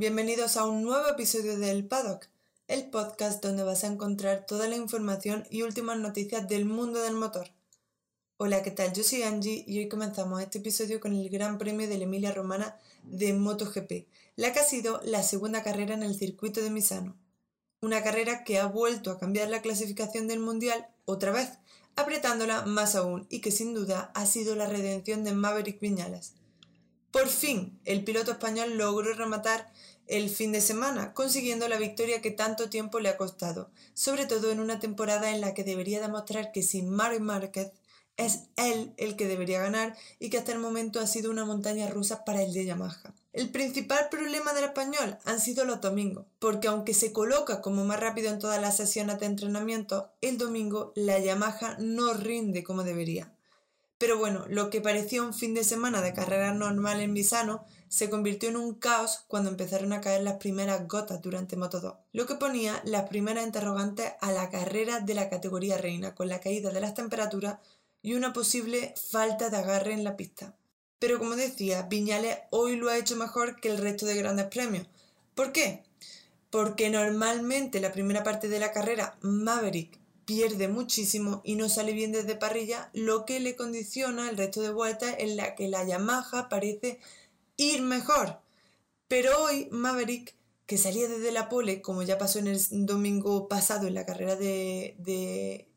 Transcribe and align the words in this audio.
Bienvenidos 0.00 0.56
a 0.56 0.64
un 0.64 0.82
nuevo 0.82 1.06
episodio 1.08 1.58
del 1.58 1.86
Paddock, 1.86 2.26
el 2.68 2.88
podcast 2.88 3.44
donde 3.44 3.64
vas 3.64 3.84
a 3.84 3.88
encontrar 3.88 4.46
toda 4.46 4.66
la 4.66 4.76
información 4.76 5.46
y 5.50 5.60
últimas 5.60 5.98
noticias 5.98 6.48
del 6.48 6.64
mundo 6.64 7.02
del 7.02 7.12
motor. 7.12 7.48
Hola, 8.38 8.62
¿qué 8.62 8.70
tal? 8.70 8.94
Yo 8.94 9.02
soy 9.02 9.24
Angie 9.24 9.62
y 9.68 9.78
hoy 9.78 9.90
comenzamos 9.90 10.40
este 10.40 10.56
episodio 10.56 11.00
con 11.00 11.12
el 11.12 11.28
Gran 11.28 11.58
Premio 11.58 11.86
de 11.86 11.98
la 11.98 12.04
Emilia 12.04 12.32
Romana 12.32 12.78
de 13.02 13.34
MotoGP, 13.34 14.08
la 14.36 14.54
que 14.54 14.60
ha 14.60 14.64
sido 14.64 15.02
la 15.04 15.22
segunda 15.22 15.62
carrera 15.62 15.92
en 15.92 16.02
el 16.02 16.14
circuito 16.14 16.62
de 16.62 16.70
Misano. 16.70 17.14
Una 17.82 18.02
carrera 18.02 18.42
que 18.42 18.58
ha 18.58 18.64
vuelto 18.64 19.10
a 19.10 19.18
cambiar 19.18 19.50
la 19.50 19.60
clasificación 19.60 20.28
del 20.28 20.40
Mundial 20.40 20.88
otra 21.04 21.30
vez, 21.30 21.58
apretándola 21.96 22.64
más 22.64 22.94
aún 22.94 23.26
y 23.28 23.42
que 23.42 23.50
sin 23.50 23.74
duda 23.74 24.12
ha 24.14 24.24
sido 24.24 24.56
la 24.56 24.66
redención 24.66 25.24
de 25.24 25.32
Maverick 25.32 25.78
Viñales. 25.78 26.32
Por 27.10 27.28
fin, 27.28 27.80
el 27.84 28.04
piloto 28.04 28.30
español 28.30 28.76
logró 28.78 29.12
rematar 29.14 29.72
el 30.10 30.28
fin 30.28 30.52
de 30.52 30.60
semana, 30.60 31.14
consiguiendo 31.14 31.68
la 31.68 31.78
victoria 31.78 32.20
que 32.20 32.32
tanto 32.32 32.68
tiempo 32.68 33.00
le 33.00 33.08
ha 33.08 33.16
costado, 33.16 33.70
sobre 33.94 34.26
todo 34.26 34.50
en 34.50 34.60
una 34.60 34.80
temporada 34.80 35.30
en 35.30 35.40
la 35.40 35.54
que 35.54 35.64
debería 35.64 36.00
demostrar 36.00 36.52
que 36.52 36.62
sin 36.62 36.90
Mario 36.90 37.20
Márquez 37.20 37.72
es 38.16 38.48
él 38.56 38.92
el 38.96 39.16
que 39.16 39.28
debería 39.28 39.60
ganar 39.60 39.96
y 40.18 40.28
que 40.28 40.38
hasta 40.38 40.52
el 40.52 40.58
momento 40.58 41.00
ha 41.00 41.06
sido 41.06 41.30
una 41.30 41.44
montaña 41.44 41.88
rusa 41.88 42.24
para 42.24 42.42
el 42.42 42.52
de 42.52 42.66
Yamaha. 42.66 43.14
El 43.32 43.50
principal 43.50 44.08
problema 44.10 44.52
del 44.52 44.64
español 44.64 45.16
han 45.24 45.40
sido 45.40 45.64
los 45.64 45.80
domingos, 45.80 46.26
porque 46.40 46.68
aunque 46.68 46.92
se 46.92 47.12
coloca 47.12 47.62
como 47.62 47.84
más 47.84 48.00
rápido 48.00 48.30
en 48.30 48.40
todas 48.40 48.60
las 48.60 48.76
sesiones 48.76 49.20
de 49.20 49.26
entrenamiento, 49.26 50.10
el 50.20 50.36
domingo 50.36 50.92
la 50.96 51.18
Yamaha 51.20 51.76
no 51.78 52.12
rinde 52.14 52.64
como 52.64 52.82
debería. 52.82 53.32
Pero 53.98 54.18
bueno, 54.18 54.44
lo 54.48 54.70
que 54.70 54.80
parecía 54.80 55.22
un 55.22 55.34
fin 55.34 55.54
de 55.54 55.62
semana 55.62 56.02
de 56.02 56.14
carrera 56.14 56.52
normal 56.52 57.00
en 57.00 57.12
Misano 57.12 57.64
se 57.90 58.08
convirtió 58.08 58.48
en 58.48 58.56
un 58.56 58.74
caos 58.74 59.24
cuando 59.26 59.50
empezaron 59.50 59.92
a 59.92 60.00
caer 60.00 60.22
las 60.22 60.36
primeras 60.36 60.86
gotas 60.86 61.20
durante 61.20 61.56
Moto 61.56 61.80
2, 61.80 61.94
lo 62.12 62.24
que 62.24 62.36
ponía 62.36 62.80
las 62.84 63.08
primeras 63.08 63.44
interrogantes 63.44 64.12
a 64.20 64.30
la 64.30 64.48
carrera 64.48 65.00
de 65.00 65.14
la 65.14 65.28
categoría 65.28 65.76
reina, 65.76 66.14
con 66.14 66.28
la 66.28 66.40
caída 66.40 66.70
de 66.70 66.80
las 66.80 66.94
temperaturas 66.94 67.58
y 68.00 68.14
una 68.14 68.32
posible 68.32 68.94
falta 68.96 69.50
de 69.50 69.56
agarre 69.56 69.92
en 69.92 70.04
la 70.04 70.16
pista. 70.16 70.54
Pero 71.00 71.18
como 71.18 71.34
decía, 71.34 71.82
Viñales 71.82 72.38
hoy 72.50 72.76
lo 72.76 72.90
ha 72.90 72.96
hecho 72.96 73.16
mejor 73.16 73.60
que 73.60 73.70
el 73.70 73.78
resto 73.78 74.06
de 74.06 74.14
grandes 74.14 74.46
premios. 74.46 74.86
¿Por 75.34 75.50
qué? 75.50 75.82
Porque 76.48 76.90
normalmente 76.90 77.80
la 77.80 77.90
primera 77.90 78.22
parte 78.22 78.48
de 78.48 78.60
la 78.60 78.70
carrera 78.70 79.18
Maverick 79.20 79.98
pierde 80.26 80.68
muchísimo 80.68 81.40
y 81.42 81.56
no 81.56 81.68
sale 81.68 81.92
bien 81.92 82.12
desde 82.12 82.36
parrilla, 82.36 82.88
lo 82.92 83.26
que 83.26 83.40
le 83.40 83.56
condiciona 83.56 84.30
el 84.30 84.36
resto 84.36 84.60
de 84.60 84.70
vueltas 84.70 85.16
en 85.18 85.36
la 85.36 85.56
que 85.56 85.66
la 85.66 85.82
Yamaha 85.82 86.48
parece 86.48 87.00
ir 87.60 87.82
mejor. 87.82 88.40
Pero 89.06 89.44
hoy 89.44 89.68
Maverick, 89.70 90.34
que 90.66 90.78
salía 90.78 91.08
desde 91.08 91.32
la 91.32 91.48
pole, 91.48 91.82
como 91.82 92.02
ya 92.02 92.18
pasó 92.18 92.38
en 92.38 92.48
el 92.48 92.60
domingo 92.70 93.48
pasado 93.48 93.86
en 93.86 93.94
la 93.94 94.06
carrera 94.06 94.36
de, 94.36 94.94
de 94.98 95.68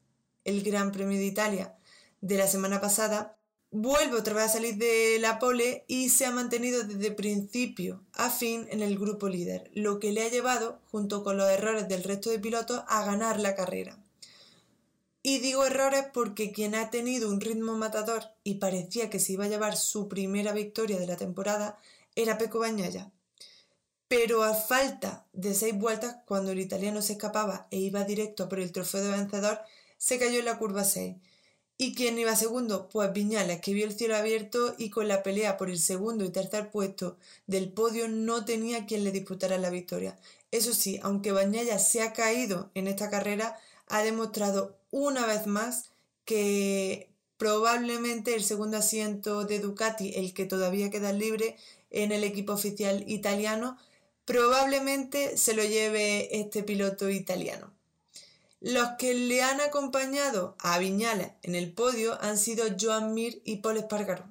el 0.45 0.63
Gran 0.63 0.91
Premio 0.91 1.17
de 1.17 1.25
Italia 1.25 1.75
de 2.21 2.37
la 2.37 2.47
semana 2.47 2.79
pasada, 2.79 3.37
vuelve 3.71 4.17
otra 4.17 4.35
vez 4.35 4.45
a 4.45 4.49
salir 4.49 4.77
de 4.77 5.17
la 5.19 5.39
pole 5.39 5.83
y 5.87 6.09
se 6.09 6.25
ha 6.25 6.31
mantenido 6.31 6.83
desde 6.83 7.11
principio 7.11 8.03
a 8.13 8.29
fin 8.29 8.67
en 8.69 8.81
el 8.81 8.97
grupo 8.97 9.27
líder, 9.27 9.69
lo 9.73 9.99
que 9.99 10.11
le 10.11 10.23
ha 10.23 10.29
llevado, 10.29 10.79
junto 10.91 11.23
con 11.23 11.37
los 11.37 11.49
errores 11.49 11.87
del 11.87 12.03
resto 12.03 12.29
de 12.29 12.39
pilotos, 12.39 12.83
a 12.87 13.03
ganar 13.03 13.39
la 13.39 13.55
carrera. 13.55 14.02
Y 15.25 15.39
digo 15.39 15.65
errores 15.65 16.05
porque 16.13 16.51
quien 16.51 16.75
ha 16.75 16.89
tenido 16.89 17.29
un 17.29 17.39
ritmo 17.39 17.77
matador 17.77 18.25
y 18.43 18.55
parecía 18.55 19.09
que 19.09 19.19
se 19.19 19.31
iba 19.33 19.45
a 19.45 19.47
llevar 19.47 19.77
su 19.77 20.09
primera 20.09 20.51
victoria 20.51 20.99
de 20.99 21.07
la 21.07 21.15
temporada 21.15 21.79
era 22.13 22.37
Peco 22.37 22.59
Bañaya. 22.59 23.09
Pero 24.09 24.43
a 24.43 24.53
falta 24.53 25.25
de 25.31 25.53
seis 25.53 25.75
vueltas, 25.75 26.17
cuando 26.27 26.51
el 26.51 26.59
italiano 26.59 27.01
se 27.01 27.13
escapaba 27.13 27.67
e 27.71 27.79
iba 27.79 28.03
directo 28.03 28.49
por 28.49 28.59
el 28.59 28.73
trofeo 28.73 29.01
de 29.01 29.11
vencedor, 29.11 29.61
se 29.97 30.19
cayó 30.19 30.39
en 30.39 30.45
la 30.45 30.57
curva 30.57 30.83
6. 30.83 31.15
¿Y 31.77 31.95
quién 31.95 32.19
iba 32.19 32.35
segundo? 32.35 32.89
Pues 32.89 33.11
Viñales, 33.13 33.61
que 33.61 33.73
vio 33.73 33.85
el 33.85 33.97
cielo 33.97 34.17
abierto 34.17 34.75
y 34.77 34.89
con 34.89 35.07
la 35.07 35.23
pelea 35.23 35.57
por 35.57 35.69
el 35.69 35.79
segundo 35.79 36.25
y 36.25 36.29
tercer 36.29 36.69
puesto 36.69 37.17
del 37.47 37.71
podio 37.71 38.09
no 38.09 38.45
tenía 38.45 38.85
quien 38.85 39.03
le 39.05 39.11
disputara 39.11 39.57
la 39.57 39.69
victoria. 39.69 40.19
Eso 40.51 40.73
sí, 40.73 40.99
aunque 41.01 41.31
Bañaya 41.31 41.79
se 41.79 42.01
ha 42.01 42.13
caído 42.13 42.69
en 42.75 42.87
esta 42.87 43.09
carrera, 43.09 43.57
ha 43.87 44.03
demostrado 44.03 44.77
una 44.91 45.25
vez 45.25 45.47
más 45.47 45.91
que 46.25 47.09
probablemente 47.37 48.35
el 48.35 48.43
segundo 48.43 48.77
asiento 48.77 49.43
de 49.43 49.59
Ducati, 49.59 50.13
el 50.15 50.33
que 50.33 50.45
todavía 50.45 50.89
queda 50.89 51.11
libre 51.11 51.57
en 51.89 52.11
el 52.11 52.23
equipo 52.23 52.53
oficial 52.53 53.03
italiano, 53.07 53.77
probablemente 54.25 55.37
se 55.37 55.53
lo 55.53 55.63
lleve 55.63 56.39
este 56.39 56.63
piloto 56.63 57.09
italiano. 57.09 57.73
Los 58.61 58.91
que 58.97 59.13
le 59.13 59.43
han 59.43 59.59
acompañado 59.59 60.55
a 60.59 60.79
Viñales 60.79 61.31
en 61.41 61.55
el 61.55 61.73
podio 61.73 62.17
han 62.21 62.37
sido 62.37 62.63
Joan 62.79 63.13
Mir 63.13 63.41
y 63.43 63.57
Paul 63.57 63.77
Espargaro. 63.77 64.23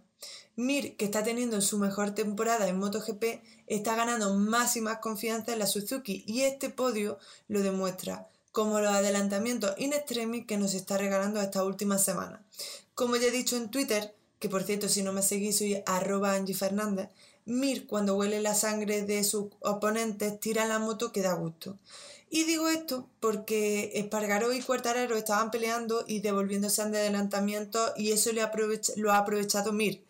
Mir, 0.56 0.96
que 0.96 1.04
está 1.04 1.22
teniendo 1.22 1.60
su 1.60 1.78
mejor 1.78 2.14
temporada 2.14 2.66
en 2.68 2.78
MotoGP, 2.78 3.42
está 3.66 3.94
ganando 3.94 4.34
más 4.34 4.76
y 4.76 4.80
más 4.80 4.98
confianza 4.98 5.52
en 5.52 5.58
la 5.58 5.66
Suzuki 5.66 6.24
y 6.26 6.42
este 6.42 6.70
podio 6.70 7.18
lo 7.48 7.60
demuestra 7.60 8.28
como 8.52 8.80
los 8.80 8.92
adelantamientos 8.92 9.74
in 9.78 9.94
extremis 9.94 10.46
que 10.46 10.58
nos 10.58 10.74
está 10.74 10.98
regalando 10.98 11.40
esta 11.40 11.64
última 11.64 11.98
semana. 11.98 12.44
Como 12.94 13.16
ya 13.16 13.28
he 13.28 13.30
dicho 13.30 13.56
en 13.56 13.70
Twitter, 13.70 14.14
que 14.38 14.50
por 14.50 14.62
cierto 14.62 14.88
si 14.88 15.02
no 15.02 15.12
me 15.12 15.22
seguís 15.22 15.58
soy 15.58 15.82
arroba 15.86 16.34
Angie 16.34 16.54
Fernández, 16.54 17.08
Mir 17.44 17.88
cuando 17.88 18.14
huele 18.14 18.40
la 18.40 18.54
sangre 18.54 19.02
de 19.02 19.24
sus 19.24 19.46
oponentes 19.60 20.38
tira 20.38 20.64
la 20.66 20.78
moto 20.78 21.10
que 21.10 21.22
da 21.22 21.32
gusto. 21.32 21.76
Y 22.30 22.44
digo 22.44 22.68
esto 22.68 23.08
porque 23.20 23.90
Espargaró 23.94 24.52
y 24.52 24.62
Cuartararo 24.62 25.16
estaban 25.16 25.50
peleando 25.50 26.04
y 26.06 26.20
devolviéndose 26.20 26.88
de 26.88 26.98
adelantamiento 26.98 27.92
y 27.96 28.12
eso 28.12 28.32
le 28.32 28.42
lo 28.96 29.12
ha 29.12 29.18
aprovechado 29.18 29.72
Mir, 29.72 30.04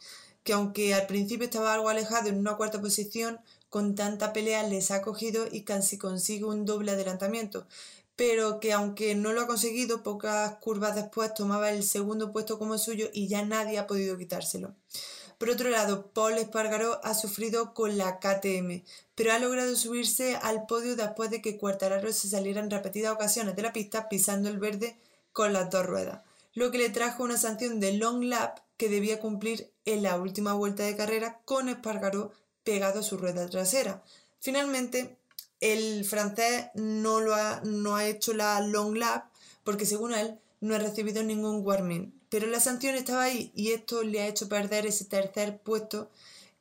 que 0.44 0.52
aunque 0.52 0.94
al 0.94 1.06
principio 1.06 1.46
estaba 1.46 1.72
algo 1.72 1.88
alejado 1.88 2.28
en 2.28 2.38
una 2.38 2.56
cuarta 2.56 2.80
posición, 2.80 3.40
con 3.70 3.94
tanta 3.94 4.34
pelea 4.34 4.62
les 4.64 4.90
ha 4.90 5.00
cogido 5.00 5.46
y 5.50 5.62
casi 5.62 5.96
consigue 5.96 6.44
un 6.44 6.66
doble 6.66 6.92
adelantamiento 6.92 7.66
pero 8.24 8.60
que 8.60 8.72
aunque 8.72 9.16
no 9.16 9.32
lo 9.32 9.40
ha 9.40 9.46
conseguido, 9.48 10.04
pocas 10.04 10.54
curvas 10.58 10.94
después 10.94 11.34
tomaba 11.34 11.72
el 11.72 11.82
segundo 11.82 12.30
puesto 12.30 12.56
como 12.56 12.78
suyo 12.78 13.08
y 13.12 13.26
ya 13.26 13.44
nadie 13.44 13.80
ha 13.80 13.88
podido 13.88 14.16
quitárselo. 14.16 14.76
Por 15.38 15.50
otro 15.50 15.70
lado, 15.70 16.06
Paul 16.12 16.38
Espargaró 16.38 17.00
ha 17.02 17.14
sufrido 17.14 17.74
con 17.74 17.98
la 17.98 18.20
KTM, 18.20 18.84
pero 19.16 19.32
ha 19.32 19.40
logrado 19.40 19.74
subirse 19.74 20.36
al 20.36 20.66
podio 20.66 20.94
después 20.94 21.30
de 21.30 21.42
que 21.42 21.58
Cuartararo 21.58 22.12
se 22.12 22.28
saliera 22.28 22.60
en 22.60 22.70
repetidas 22.70 23.12
ocasiones 23.12 23.56
de 23.56 23.62
la 23.62 23.72
pista 23.72 24.08
pisando 24.08 24.48
el 24.48 24.60
verde 24.60 24.96
con 25.32 25.52
las 25.52 25.68
dos 25.68 25.84
ruedas, 25.84 26.20
lo 26.54 26.70
que 26.70 26.78
le 26.78 26.90
trajo 26.90 27.24
una 27.24 27.36
sanción 27.36 27.80
de 27.80 27.94
long 27.94 28.22
lap 28.22 28.60
que 28.76 28.88
debía 28.88 29.18
cumplir 29.18 29.72
en 29.84 30.04
la 30.04 30.14
última 30.14 30.52
vuelta 30.52 30.84
de 30.84 30.94
carrera 30.94 31.40
con 31.44 31.68
Espargaró 31.68 32.30
pegado 32.62 33.00
a 33.00 33.02
su 33.02 33.18
rueda 33.18 33.50
trasera. 33.50 34.04
Finalmente, 34.38 35.16
el 35.62 36.04
francés 36.04 36.66
no, 36.74 37.20
lo 37.20 37.34
ha, 37.34 37.60
no 37.64 37.94
ha 37.94 38.06
hecho 38.06 38.34
la 38.34 38.60
long 38.60 38.96
lap 38.96 39.30
porque 39.62 39.86
según 39.86 40.12
él 40.12 40.38
no 40.60 40.74
ha 40.74 40.78
recibido 40.78 41.22
ningún 41.22 41.64
warning. 41.64 42.12
Pero 42.28 42.48
la 42.48 42.60
sanción 42.60 42.96
estaba 42.96 43.22
ahí 43.22 43.52
y 43.54 43.70
esto 43.70 44.02
le 44.02 44.20
ha 44.20 44.26
hecho 44.26 44.48
perder 44.48 44.86
ese 44.86 45.04
tercer 45.04 45.60
puesto 45.60 46.10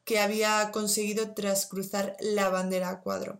que 0.05 0.19
había 0.19 0.69
conseguido 0.71 1.33
tras 1.33 1.65
cruzar 1.65 2.15
la 2.19 2.49
bandera 2.49 2.89
a 2.89 3.01
cuadro. 3.01 3.39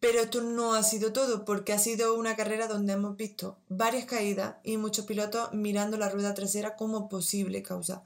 Pero 0.00 0.20
esto 0.20 0.42
no 0.42 0.74
ha 0.74 0.82
sido 0.82 1.12
todo, 1.12 1.44
porque 1.44 1.72
ha 1.72 1.78
sido 1.78 2.14
una 2.14 2.36
carrera 2.36 2.68
donde 2.68 2.92
hemos 2.92 3.16
visto 3.16 3.56
varias 3.68 4.04
caídas 4.04 4.56
y 4.64 4.76
muchos 4.76 5.06
pilotos 5.06 5.52
mirando 5.54 5.96
la 5.96 6.08
rueda 6.10 6.34
trasera 6.34 6.76
como 6.76 7.08
posible 7.08 7.62
causa. 7.62 8.04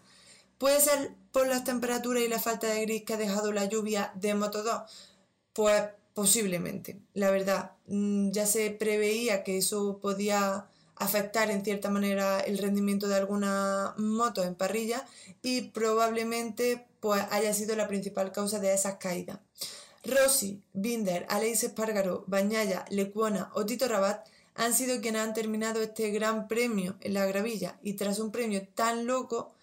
¿Puede 0.59 0.81
ser 0.81 1.15
por 1.33 1.49
las 1.49 1.65
temperaturas 1.65 2.23
y 2.23 2.29
la 2.29 2.39
falta 2.39 2.69
de 2.69 2.83
gris 2.83 3.03
que 3.05 3.15
ha 3.15 3.19
dejado 3.19 3.53
la 3.53 3.65
lluvia 3.65 4.13
de 4.15 4.35
Moto 4.35 4.63
2? 4.63 4.83
Pues 5.53 5.83
Posiblemente, 6.15 7.01
la 7.15 7.31
verdad, 7.31 7.73
mm, 7.87 8.31
ya 8.33 8.47
se 8.47 8.71
preveía 8.71 9.45
que 9.45 9.59
eso 9.59 9.99
podía 10.01 10.67
afectar 10.97 11.51
en 11.51 11.65
cierta 11.65 11.91
manera 11.91 12.41
el 12.41 12.59
rendimiento 12.59 13.09
de 13.09 13.17
alguna 13.17 13.95
moto 13.97 14.45
en 14.45 14.55
parrilla 14.55 15.07
y 15.43 15.63
probablemente 15.71 16.87
pues, 17.01 17.25
haya 17.31 17.55
sido 17.55 17.75
la 17.77 17.89
principal 17.89 18.31
causa 18.31 18.61
de 18.61 18.75
esas 18.75 18.97
caídas. 18.97 19.39
Rossi, 20.05 20.63
Binder, 20.73 21.27
Aleix 21.29 21.65
Espargaro, 21.65 22.25
Bañaya, 22.27 22.85
Lecuona 22.91 23.51
o 23.55 23.65
Tito 23.65 23.89
Rabat 23.89 24.27
han 24.55 24.75
sido 24.75 25.01
quienes 25.01 25.23
han 25.23 25.35
terminado 25.35 25.81
este 25.81 26.11
gran 26.11 26.47
premio 26.47 26.97
en 27.01 27.15
la 27.15 27.25
gravilla 27.27 27.79
y 27.83 27.95
tras 27.95 28.19
un 28.19 28.31
premio 28.31 28.67
tan 28.75 29.07
loco, 29.07 29.55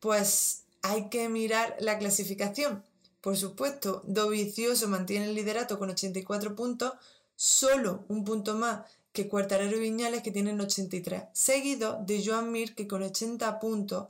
pues 0.00 0.62
hay 0.82 1.08
que 1.08 1.28
mirar 1.28 1.76
la 1.80 1.98
clasificación 1.98 2.84
por 3.26 3.36
supuesto, 3.36 4.02
Dovizioso 4.06 4.86
mantiene 4.86 5.24
el 5.24 5.34
liderato 5.34 5.80
con 5.80 5.90
84 5.90 6.54
puntos, 6.54 6.92
solo 7.34 8.04
un 8.06 8.22
punto 8.22 8.54
más 8.54 8.86
que 9.10 9.26
Cuartararo 9.26 9.76
y 9.76 9.80
Viñales 9.80 10.22
que 10.22 10.30
tienen 10.30 10.60
83, 10.60 11.24
seguido 11.32 11.98
de 12.06 12.24
Joan 12.24 12.52
Mir 12.52 12.76
que 12.76 12.86
con 12.86 13.02
80 13.02 13.58
puntos 13.58 14.06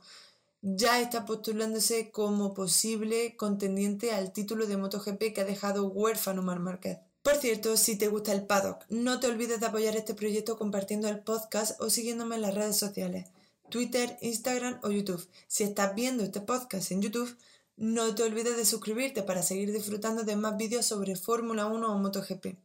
ya 0.60 1.00
está 1.00 1.24
postulándose 1.24 2.10
como 2.10 2.52
posible 2.52 3.36
contendiente 3.38 4.12
al 4.12 4.34
título 4.34 4.66
de 4.66 4.76
MotoGP 4.76 5.32
que 5.32 5.40
ha 5.40 5.44
dejado 5.46 5.86
huérfano 5.86 6.42
Mar 6.42 6.60
Márquez. 6.60 6.98
Por 7.22 7.36
cierto, 7.36 7.78
si 7.78 7.96
te 7.96 8.08
gusta 8.08 8.34
el 8.34 8.44
paddock, 8.44 8.84
no 8.90 9.18
te 9.18 9.28
olvides 9.28 9.60
de 9.60 9.66
apoyar 9.66 9.96
este 9.96 10.12
proyecto 10.12 10.58
compartiendo 10.58 11.08
el 11.08 11.20
podcast 11.20 11.80
o 11.80 11.88
siguiéndome 11.88 12.34
en 12.34 12.42
las 12.42 12.54
redes 12.54 12.76
sociales, 12.76 13.30
Twitter, 13.70 14.18
Instagram 14.20 14.78
o 14.82 14.90
YouTube. 14.90 15.26
Si 15.46 15.64
estás 15.64 15.94
viendo 15.94 16.22
este 16.22 16.42
podcast 16.42 16.92
en 16.92 17.00
YouTube, 17.00 17.34
no 17.76 18.14
te 18.14 18.22
olvides 18.22 18.56
de 18.56 18.64
suscribirte 18.64 19.22
para 19.22 19.42
seguir 19.42 19.72
disfrutando 19.72 20.24
de 20.24 20.36
más 20.36 20.56
vídeos 20.56 20.86
sobre 20.86 21.16
Fórmula 21.16 21.66
1 21.66 21.92
o 21.92 21.98
MotoGP. 21.98 22.56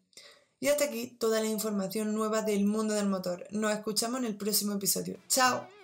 Y 0.60 0.68
hasta 0.68 0.86
aquí 0.86 1.08
toda 1.08 1.40
la 1.40 1.48
información 1.48 2.14
nueva 2.14 2.44
del 2.44 2.66
mundo 2.66 2.94
del 2.94 3.08
motor. 3.08 3.48
Nos 3.52 3.74
escuchamos 3.74 4.20
en 4.20 4.28
el 4.28 4.38
próximo 4.38 4.74
episodio. 4.74 5.18
¡Chao! 5.28 5.81